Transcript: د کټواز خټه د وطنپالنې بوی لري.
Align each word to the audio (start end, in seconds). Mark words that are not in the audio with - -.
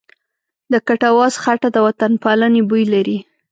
د 0.71 0.73
کټواز 0.87 1.33
خټه 1.43 1.69
د 1.73 1.77
وطنپالنې 1.87 2.61
بوی 2.69 2.83
لري. 2.93 3.17